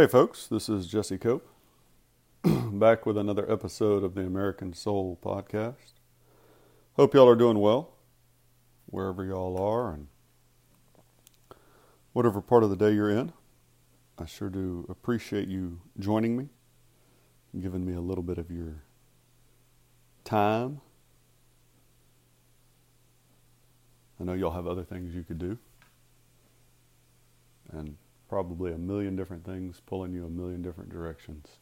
[0.00, 1.46] Hey, folks, this is Jesse Cope,
[2.42, 5.92] back with another episode of the American Soul Podcast.
[6.94, 7.90] Hope y'all are doing well,
[8.86, 10.06] wherever y'all are, and
[12.14, 13.34] whatever part of the day you're in.
[14.18, 16.48] I sure do appreciate you joining me,
[17.60, 18.82] giving me a little bit of your
[20.24, 20.80] time.
[24.18, 25.58] I know y'all have other things you could do,
[27.70, 27.98] and
[28.30, 31.58] probably a million different things pulling you a million different directions,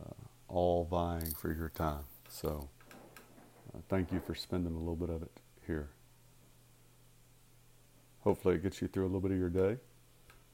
[0.00, 0.14] uh,
[0.46, 2.04] all vying for your time.
[2.28, 2.68] So,
[3.74, 5.90] uh, thank you for spending a little bit of it here.
[8.20, 9.78] Hopefully, it gets you through a little bit of your day,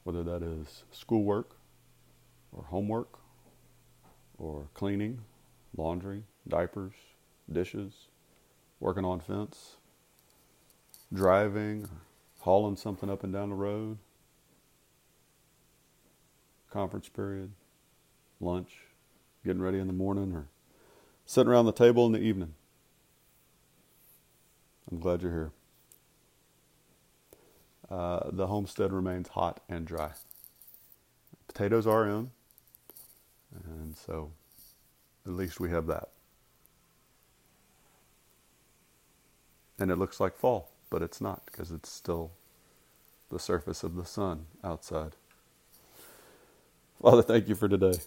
[0.03, 1.57] whether that is schoolwork
[2.51, 3.19] or homework
[4.39, 5.21] or cleaning,
[5.77, 6.93] laundry, diapers,
[7.51, 8.07] dishes,
[8.79, 9.75] working on fence,
[11.13, 11.87] driving,
[12.39, 13.99] hauling something up and down the road,
[16.69, 17.51] conference period,
[18.39, 18.71] lunch,
[19.45, 20.47] getting ready in the morning, or
[21.25, 22.53] sitting around the table in the evening.
[24.91, 25.51] I'm glad you're here.
[27.89, 30.11] Uh, the homestead remains hot and dry.
[31.47, 32.31] Potatoes are in,
[33.65, 34.31] and so
[35.25, 36.09] at least we have that.
[39.79, 42.31] And it looks like fall, but it's not because it's still
[43.29, 45.15] the surface of the sun outside.
[47.01, 47.97] Father, thank you for today.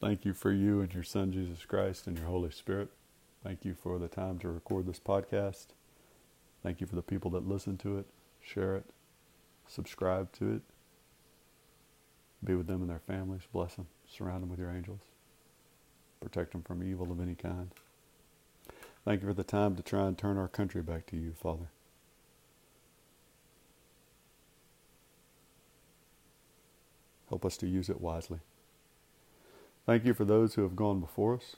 [0.00, 2.90] Thank you for you and your Son, Jesus Christ, and your Holy Spirit.
[3.42, 5.68] Thank you for the time to record this podcast.
[6.62, 8.06] Thank you for the people that listen to it,
[8.40, 8.84] share it,
[9.66, 10.62] subscribe to it.
[12.44, 13.42] Be with them and their families.
[13.52, 13.88] Bless them.
[14.08, 15.00] Surround them with your angels.
[16.20, 17.70] Protect them from evil of any kind.
[19.04, 21.70] Thank you for the time to try and turn our country back to you, Father.
[27.28, 28.38] Help us to use it wisely.
[29.84, 31.56] Thank you for those who have gone before us,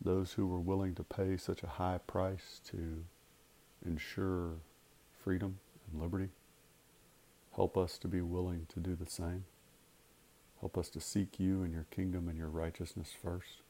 [0.00, 3.04] those who were willing to pay such a high price to
[3.84, 4.56] ensure
[5.22, 5.58] freedom
[5.90, 6.30] and liberty.
[7.56, 9.44] Help us to be willing to do the same.
[10.60, 13.62] Help us to seek you and your kingdom and your righteousness first.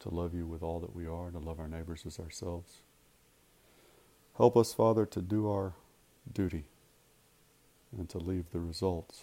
[0.00, 2.80] To love you with all that we are, to love our neighbors as ourselves.
[4.36, 5.74] Help us, Father, to do our
[6.32, 6.64] duty
[7.96, 9.22] and to leave the results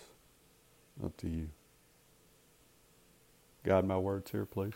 [1.03, 1.50] up to you.
[3.63, 4.73] Guide my words here, please.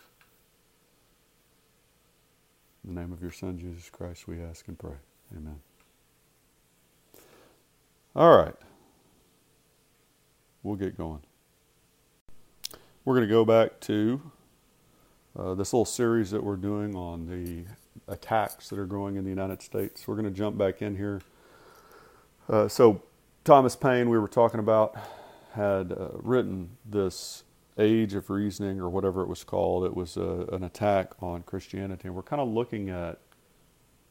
[2.84, 4.96] In the name of your Son, Jesus Christ, we ask and pray.
[5.36, 5.60] Amen.
[8.14, 8.54] All right.
[10.62, 11.20] We'll get going.
[13.04, 14.20] We're going to go back to
[15.38, 17.64] uh, this little series that we're doing on the
[18.12, 20.06] attacks that are growing in the United States.
[20.06, 21.22] We're going to jump back in here.
[22.48, 23.02] Uh, so,
[23.44, 24.96] Thomas Paine, we were talking about,
[25.54, 27.42] had uh, written this
[27.76, 29.84] Age of Reasoning or whatever it was called.
[29.84, 32.06] It was a, uh, an attack on Christianity.
[32.06, 33.18] And we're kind of looking at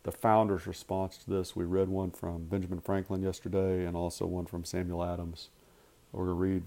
[0.03, 1.55] the founder's response to this.
[1.55, 5.47] We read one from Benjamin Franklin yesterday and also one from Samuel Adams.
[6.11, 6.63] We're going to read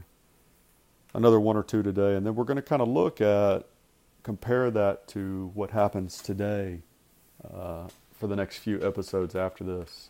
[1.12, 2.16] another one or two today.
[2.16, 3.64] And then we're going to kind of look at,
[4.22, 6.80] compare that to what happens today
[7.52, 7.88] uh,
[8.18, 10.08] for the next few episodes after this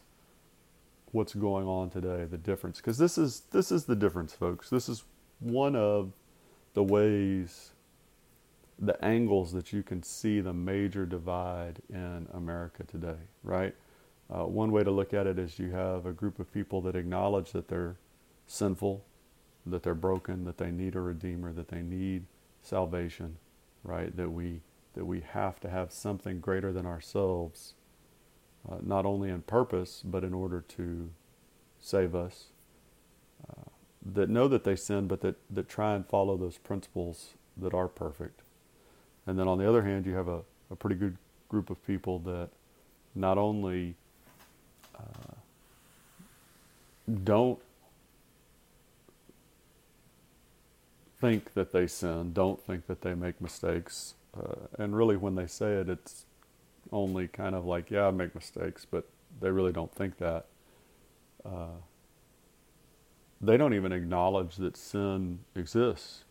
[1.15, 2.79] what's going on today, the difference.
[2.79, 4.69] Because this is this is the difference, folks.
[4.69, 5.05] This is
[5.39, 6.13] one of
[6.75, 7.71] the ways,
[8.79, 13.75] the angles that you can see the major divide in America today, right?
[14.29, 16.97] Uh, one way to look at it is you have a group of people that
[16.97, 17.97] acknowledge that they're
[18.47, 19.05] sinful,
[19.67, 22.25] that they're broken, that they need a redeemer, that they need
[22.61, 23.37] salvation,
[23.85, 24.17] right?
[24.17, 24.63] That we
[24.95, 27.75] that we have to have something greater than ourselves
[28.71, 31.11] uh, not only in purpose, but in order to
[31.81, 32.47] save us.
[33.49, 33.63] Uh,
[34.05, 37.89] that know that they sin, but that, that try and follow those principles that are
[37.89, 38.43] perfect.
[39.27, 41.17] And then on the other hand, you have a, a pretty good
[41.49, 42.51] group of people that
[43.15, 43.95] not only
[44.99, 45.35] uh,
[47.23, 47.61] don't
[51.21, 55.47] think that they sin, don't think that they make mistakes, uh, and really when they
[55.47, 56.27] say it, it's
[56.95, 59.09] only kind of like, yeah, I make mistakes, but
[59.41, 60.47] they really don't think that.
[61.45, 61.77] Uh,
[63.41, 66.25] they don't even acknowledge that sin exists.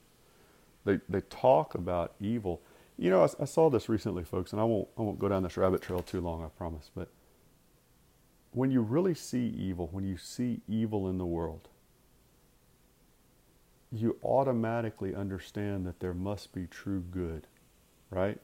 [0.86, 2.62] They they talk about evil.
[2.98, 5.44] You know, I, I, saw this recently, folks, and I won't I won't go down
[5.44, 6.90] this rabbit trail too long, I promise.
[6.96, 7.10] But
[8.52, 11.70] when you really see evil, when you see evil in the world,
[13.92, 17.48] you automatically understand that there must be true good,
[18.10, 18.40] right?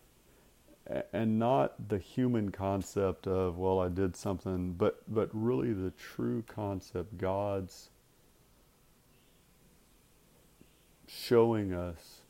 [1.14, 6.44] And not the human concept of well i did something but but really the true
[6.48, 7.90] concept god's
[11.10, 12.22] showing us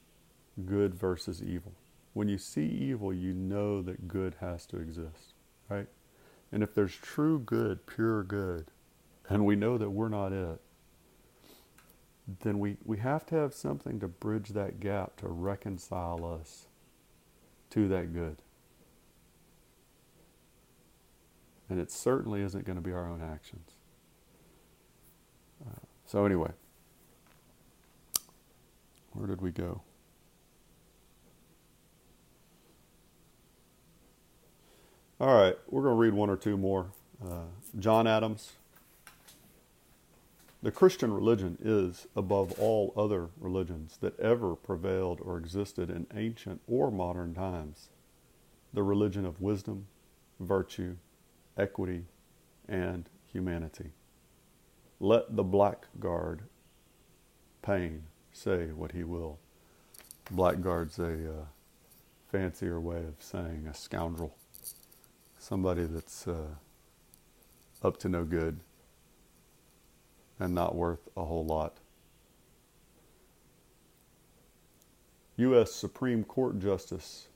[0.66, 1.74] good versus evil.
[2.14, 5.34] When you see evil, you know that good has to exist,
[5.70, 5.88] right?
[6.52, 8.72] And if there's true good, pure good,
[9.28, 10.60] and we know that we're not it,
[12.42, 16.68] then we, we have to have something to bridge that gap to reconcile us
[17.72, 18.38] to that good.
[21.70, 23.70] And it certainly isn't going to be our own actions.
[25.66, 26.52] Uh, so, anyway,
[29.12, 29.82] where did we go?
[35.20, 36.88] All right, we're going to read one or two more.
[37.24, 37.44] Uh,
[37.78, 38.54] John Adams.
[40.64, 46.62] The Christian religion is, above all other religions that ever prevailed or existed in ancient
[46.68, 47.90] or modern times,
[48.74, 49.88] the religion of wisdom,
[50.40, 50.96] virtue,
[51.60, 52.06] equity,
[52.68, 53.92] and humanity.
[55.00, 56.44] Let the blackguard
[57.62, 59.40] Paine say what he will.
[60.32, 61.46] Blackguard's a uh,
[62.32, 64.36] fancier way of saying a scoundrel
[65.38, 66.56] somebody that's uh,
[67.82, 68.60] up to no good
[70.40, 71.78] and not worth a whole lot.
[75.38, 75.72] U.S.
[75.72, 77.28] Supreme Court Justice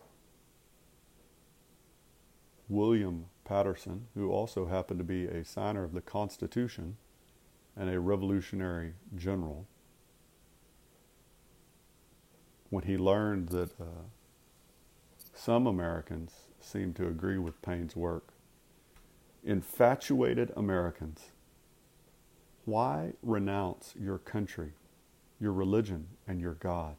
[2.67, 6.97] William Paterson, who also happened to be a signer of the Constitution
[7.75, 9.67] and a revolutionary general,
[12.69, 14.05] when he learned that uh,
[15.33, 18.29] some Americans seemed to agree with Paine's work.
[19.43, 21.31] Infatuated Americans,
[22.65, 24.71] why renounce your country,
[25.39, 26.95] your religion, and your God?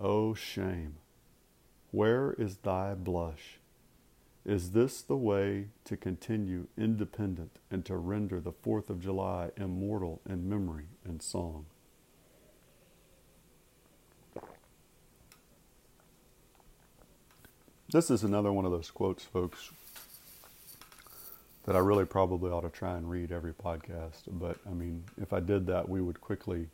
[0.00, 0.96] Oh, shame!
[1.92, 3.60] Where is thy blush?
[4.44, 10.20] Is this the way to continue independent and to render the Fourth of July immortal
[10.28, 11.66] in memory and song?
[17.92, 19.70] This is another one of those quotes, folks,
[21.64, 24.22] that I really probably ought to try and read every podcast.
[24.26, 26.68] But I mean, if I did that, we would quickly,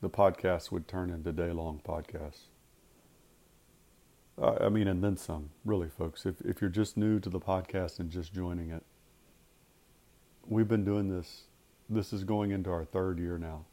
[0.00, 2.46] the podcast would turn into day long podcasts.
[4.40, 6.24] Uh, I mean, and then some, really, folks.
[6.24, 8.84] If, if you're just new to the podcast and just joining it,
[10.46, 11.44] we've been doing this,
[11.88, 13.64] this is going into our third year now.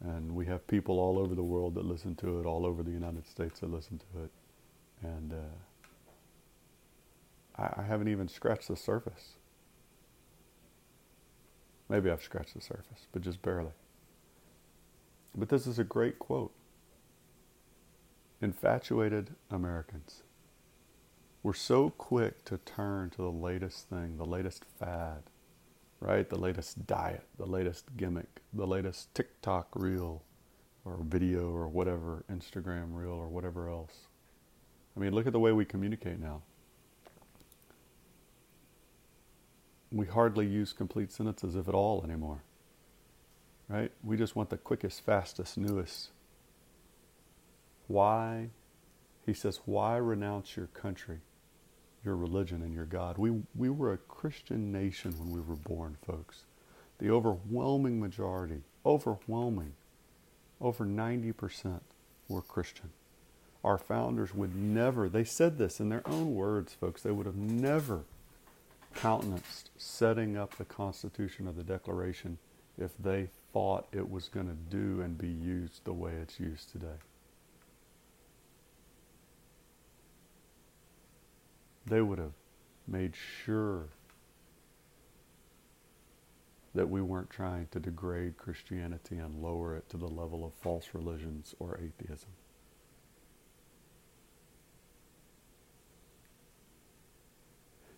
[0.00, 2.90] And we have people all over the world that listen to it, all over the
[2.90, 4.30] United States that listen to it
[5.02, 5.36] and uh,
[7.62, 9.32] I, I haven't even scratched the surface.
[11.88, 13.72] Maybe I've scratched the surface, but just barely.
[15.36, 16.52] But this is a great quote.
[18.42, 20.24] Infatuated Americans.
[21.44, 25.22] We're so quick to turn to the latest thing, the latest fad,
[26.00, 26.28] right?
[26.28, 30.24] The latest diet, the latest gimmick, the latest TikTok reel
[30.84, 34.08] or video or whatever, Instagram reel or whatever else.
[34.96, 36.42] I mean, look at the way we communicate now.
[39.92, 42.42] We hardly use complete sentences, if at all, anymore.
[43.68, 43.92] Right?
[44.02, 46.10] We just want the quickest, fastest, newest.
[47.88, 48.50] Why?
[49.26, 51.18] He says, why renounce your country,
[52.04, 53.18] your religion, and your God?
[53.18, 56.44] We, we were a Christian nation when we were born, folks.
[56.98, 59.74] The overwhelming majority, overwhelming,
[60.60, 61.80] over 90%
[62.28, 62.90] were Christian.
[63.64, 67.36] Our founders would never, they said this in their own words, folks, they would have
[67.36, 68.02] never
[68.94, 72.38] countenanced setting up the Constitution of the Declaration
[72.78, 76.70] if they thought it was going to do and be used the way it's used
[76.70, 76.98] today.
[81.92, 82.32] They would have
[82.88, 83.12] made
[83.44, 83.90] sure
[86.74, 90.88] that we weren't trying to degrade Christianity and lower it to the level of false
[90.94, 92.30] religions or atheism.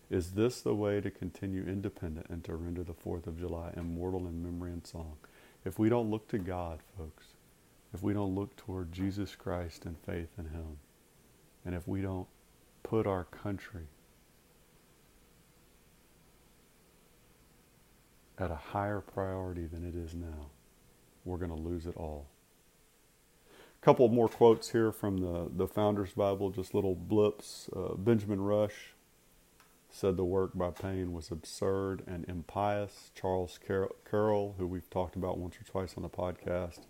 [0.09, 4.27] Is this the way to continue independent and to render the 4th of July immortal
[4.27, 5.15] in memory and song?
[5.63, 7.27] If we don't look to God, folks,
[7.93, 10.79] if we don't look toward Jesus Christ and faith in Him,
[11.63, 12.27] and if we don't
[12.85, 13.87] put our country
[18.37, 20.47] at a higher priority than it is now,
[21.23, 22.27] we're going to lose it all.
[23.81, 27.69] A couple more quotes here from the, the Founders Bible, just little blips.
[27.75, 28.93] Uh, Benjamin Rush
[29.89, 33.11] said the work by Paine was absurd and impious.
[33.15, 33.59] Charles
[34.09, 36.81] Carroll, who we've talked about once or twice on the podcast,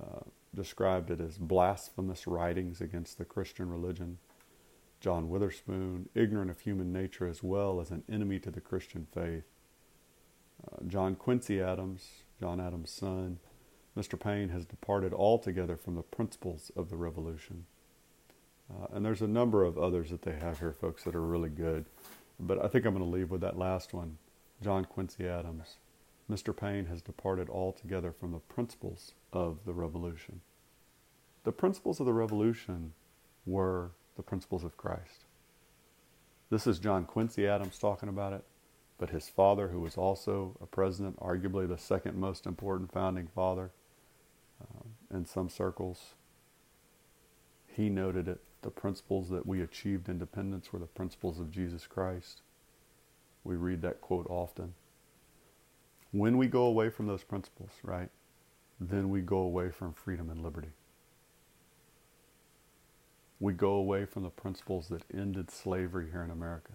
[0.00, 0.20] uh,
[0.54, 4.18] described it as blasphemous writings against the Christian religion.
[5.00, 9.44] John Witherspoon, ignorant of human nature as well as an enemy to the Christian faith.
[10.62, 13.38] Uh, John Quincy Adams, John Adams' son,
[13.96, 14.20] Mr.
[14.20, 17.66] Paine has departed altogether from the principles of the revolution.
[18.70, 21.48] Uh, and there's a number of others that they have here, folks, that are really
[21.48, 21.86] good.
[22.38, 24.18] But I think I'm going to leave with that last one
[24.62, 25.78] John Quincy Adams.
[26.30, 26.56] Mr.
[26.56, 30.42] Paine has departed altogether from the principles of the revolution.
[31.42, 32.92] The principles of the revolution
[33.46, 35.24] were the principles of Christ.
[36.50, 38.44] This is John Quincy Adams talking about it,
[38.98, 43.70] but his father, who was also a president, arguably the second most important founding father
[44.60, 46.14] um, in some circles,
[47.68, 48.40] he noted it.
[48.62, 52.42] The principles that we achieved independence were the principles of Jesus Christ.
[53.42, 54.74] We read that quote often.
[56.10, 58.10] When we go away from those principles, right,
[58.80, 60.70] then we go away from freedom and liberty.
[63.40, 66.72] We go away from the principles that ended slavery here in America.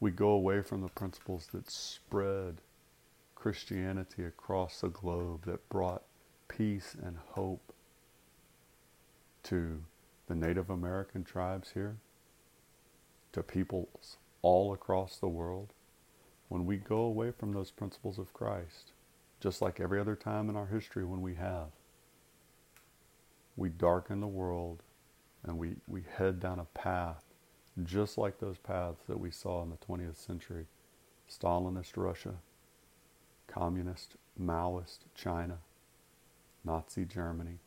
[0.00, 2.56] We go away from the principles that spread
[3.34, 6.02] Christianity across the globe, that brought
[6.48, 7.72] peace and hope
[9.44, 9.84] to
[10.26, 11.98] the Native American tribes here,
[13.32, 15.74] to peoples all across the world.
[16.48, 18.92] When we go away from those principles of Christ,
[19.40, 21.68] just like every other time in our history when we have,
[23.56, 24.82] we darken the world
[25.44, 27.22] and we, we head down a path
[27.84, 30.66] just like those paths that we saw in the 20th century
[31.30, 32.34] Stalinist Russia,
[33.46, 35.58] Communist, Maoist China,
[36.64, 37.58] Nazi Germany.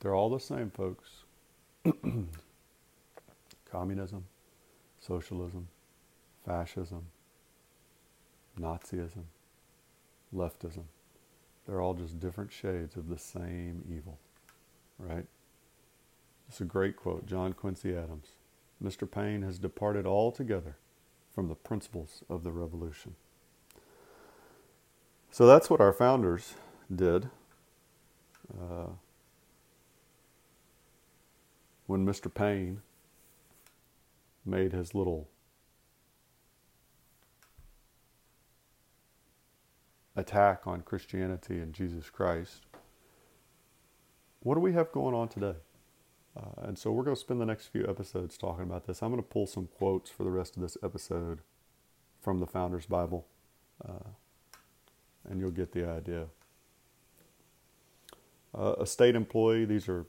[0.00, 1.24] They're all the same, folks.
[3.70, 4.24] Communism,
[5.00, 5.68] socialism,
[6.46, 7.06] fascism,
[8.58, 9.24] Nazism,
[10.34, 10.84] leftism.
[11.70, 14.18] They're all just different shades of the same evil,
[14.98, 15.24] right?
[16.48, 18.30] It's a great quote, John Quincy Adams.
[18.82, 19.08] Mr.
[19.08, 20.78] Paine has departed altogether
[21.32, 23.14] from the principles of the revolution.
[25.30, 26.54] So that's what our founders
[26.92, 27.30] did.
[28.52, 28.88] Uh,
[31.86, 32.34] when Mr.
[32.34, 32.82] Paine
[34.44, 35.28] made his little
[40.20, 42.66] attack on Christianity and Jesus Christ,
[44.42, 45.56] what do we have going on today?
[46.36, 49.02] Uh, and so we're going to spend the next few episodes talking about this.
[49.02, 51.40] I'm going to pull some quotes for the rest of this episode
[52.20, 53.26] from the Founders Bible,
[53.86, 54.10] uh,
[55.28, 56.26] and you'll get the idea.
[58.56, 60.06] Uh, a state employee, these are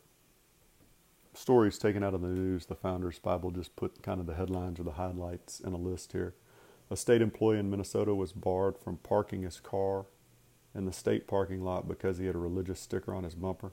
[1.34, 2.66] stories taken out of the news.
[2.66, 6.12] The Founders Bible just put kind of the headlines or the highlights in a list
[6.12, 6.36] here.
[6.92, 10.08] A state employee in Minnesota was barred from parking his car
[10.76, 13.72] in the state parking lot because he had a religious sticker on his bumper.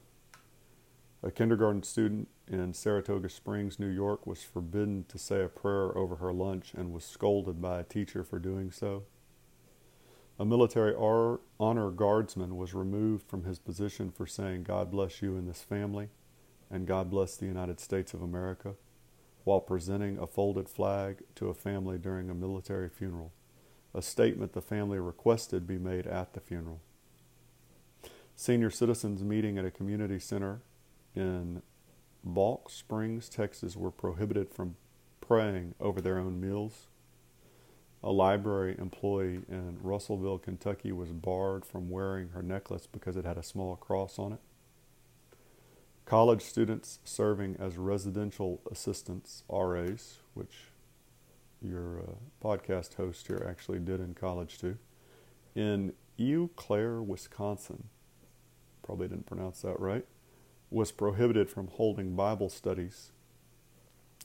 [1.25, 6.15] A kindergarten student in Saratoga Springs, New York, was forbidden to say a prayer over
[6.17, 9.03] her lunch and was scolded by a teacher for doing so.
[10.39, 15.49] A military honor guardsman was removed from his position for saying, God bless you and
[15.49, 16.11] this family,
[16.71, 18.77] and God bless the United States of America
[19.49, 23.33] while presenting a folded flag to a family during a military funeral,
[23.95, 26.83] a statement the family requested be made at the funeral.
[28.37, 30.61] Senior citizens meeting at a community center
[31.17, 31.63] in
[32.23, 34.77] Balch Springs, Texas, were prohibited from
[35.23, 36.89] praying over their own meals.
[38.03, 43.39] A library employee in Russellville, Kentucky was barred from wearing her necklace because it had
[43.39, 44.41] a small cross on it.
[46.09, 50.71] College students serving as residential assistants, RAs, which
[51.61, 52.13] your uh,
[52.43, 54.79] podcast host here actually did in college too,
[55.55, 57.89] in Eau Claire, Wisconsin,
[58.83, 60.07] probably didn't pronounce that right,
[60.71, 63.13] was prohibited from holding Bible studies,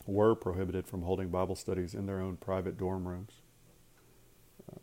[0.05, 3.41] were prohibited from holding Bible studies in their own private dorm rooms.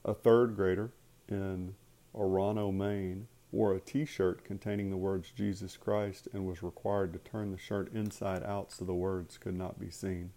[0.05, 0.91] A third grader
[1.31, 1.77] in
[2.15, 7.19] Orono, Maine, wore a t shirt containing the words Jesus Christ and was required to
[7.19, 10.31] turn the shirt inside out so the words could not be seen.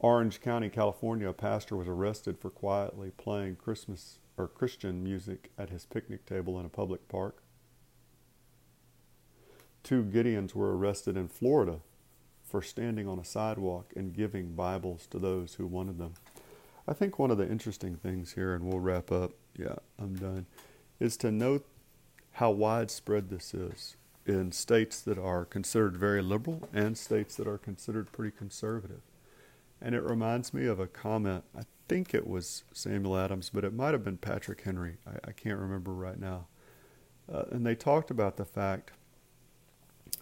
[0.00, 5.70] Orange County, California, a pastor was arrested for quietly playing Christmas or Christian music at
[5.70, 7.42] his picnic table in a public park.
[9.82, 11.80] Two Gideons were arrested in Florida
[12.44, 16.14] for standing on a sidewalk and giving Bibles to those who wanted them.
[16.88, 20.46] I think one of the interesting things here, and we'll wrap up, yeah, I'm done,
[20.98, 21.66] is to note
[22.32, 27.58] how widespread this is in states that are considered very liberal and states that are
[27.58, 29.02] considered pretty conservative.
[29.82, 33.74] And it reminds me of a comment, I think it was Samuel Adams, but it
[33.74, 34.96] might have been Patrick Henry.
[35.06, 36.46] I, I can't remember right now.
[37.30, 38.92] Uh, and they talked about the fact,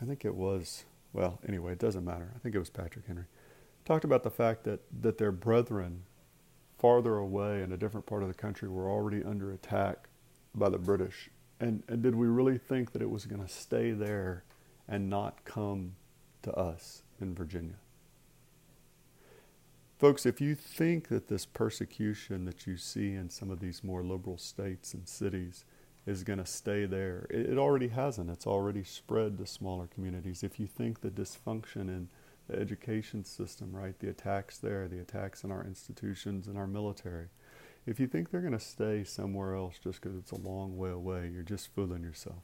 [0.02, 2.32] I think it was, well, anyway, it doesn't matter.
[2.35, 3.26] I think it was Patrick Henry.
[3.85, 6.02] Talked about the fact that, that their brethren
[6.78, 10.09] farther away in a different part of the country were already under attack
[10.54, 11.30] by the British.
[11.61, 14.45] And, and did we really think that it was going to stay there
[14.88, 15.97] and not come
[16.42, 17.76] to us in Virginia?
[19.99, 24.02] Folks, if you think that this persecution that you see in some of these more
[24.02, 25.64] liberal states and cities
[26.04, 28.28] is going to stay there, it, already hasn't.
[28.28, 30.42] It's already spread to smaller communities.
[30.42, 32.09] If you think the dysfunction in
[32.49, 37.29] the education system, right, the attacks there, the attacks in our institutions and our military,
[37.87, 40.91] if you think they're going to stay somewhere else just because it's a long way
[40.91, 42.43] away, you're just fooling yourself.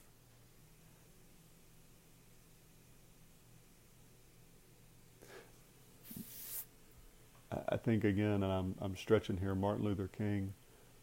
[7.69, 9.55] I think again, and I'm I'm stretching here.
[9.55, 10.55] Martin Luther King,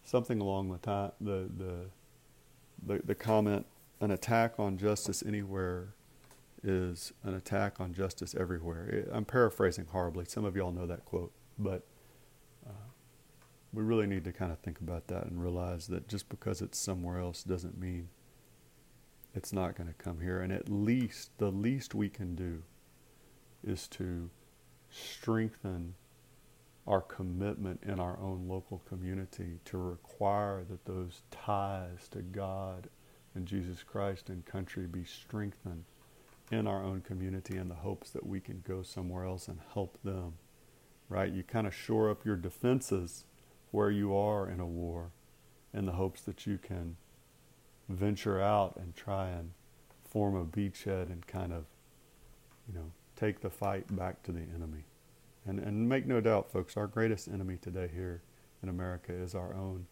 [0.04, 1.76] something along the time the the
[2.86, 3.66] the, the comment,
[4.02, 5.90] an attack on justice anywhere
[6.64, 9.06] is an attack on justice everywhere.
[9.12, 10.26] I'm paraphrasing horribly.
[10.26, 11.86] Some of y'all know that quote, but
[12.68, 12.90] uh,
[13.74, 16.78] we really need to kind of think about that and realize that just because it's
[16.78, 18.10] somewhere else doesn't mean
[19.34, 20.42] it's not going to come here.
[20.42, 22.64] And at least, the least we can do
[23.64, 24.30] is to
[24.90, 25.96] strengthen
[26.88, 32.90] our commitment in our own local community to require that those ties to God
[33.36, 35.86] and Jesus Christ and country be strengthened
[36.52, 40.02] in our own community in the hopes that we can go somewhere else and help
[40.04, 40.34] them.
[41.08, 41.32] Right?
[41.32, 43.26] You kind of shore up your defenses
[43.72, 45.12] where you are in a war
[45.74, 46.98] in the hopes that you can
[47.88, 49.52] venture out and try and
[50.04, 51.66] form a beachhead and kind of,
[52.68, 54.86] you know, take the fight back to the enemy.
[55.46, 58.22] And, and make no doubt, folks, our greatest enemy today here
[58.62, 59.88] in America is our own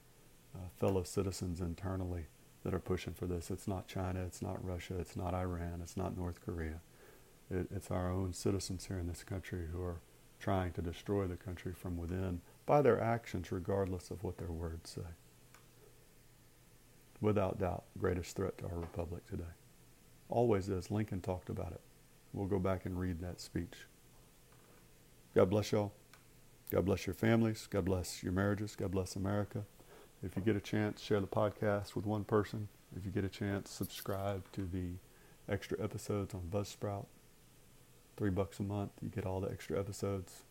[0.55, 2.25] uh, fellow citizens internally
[2.67, 3.49] that are pushing for this.
[3.49, 6.81] It's not China, it's not Russia, it's not Iran, it's not North Korea.
[7.49, 10.01] It, it's our own citizens here in this country who are
[10.37, 14.89] trying to destroy the country from within by their actions, regardless of what their words
[14.89, 15.07] say.
[17.21, 19.43] Without doubt, greatest threat to our republic today.
[20.27, 20.91] Always is.
[20.91, 21.81] Lincoln talked about it.
[22.33, 23.85] We'll go back and read that speech.
[25.33, 25.93] God bless y'all.
[26.69, 27.65] God bless your families.
[27.71, 28.75] God bless your marriages.
[28.75, 29.63] God bless America.
[30.23, 32.67] If you get a chance, share the podcast with one person.
[32.95, 34.93] If you get a chance, subscribe to the
[35.51, 37.05] extra episodes on Buzzsprout.
[38.15, 38.91] Three bucks a month.
[39.01, 40.43] You get all the extra episodes.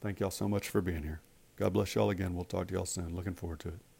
[0.00, 1.20] Thank y'all so much for being here.
[1.56, 2.34] God bless y'all again.
[2.34, 3.14] We'll talk to y'all soon.
[3.14, 3.91] Looking forward to it.